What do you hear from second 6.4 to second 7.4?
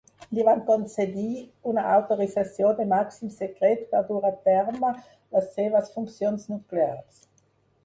nuclears.